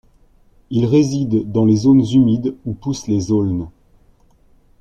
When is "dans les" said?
1.51-1.75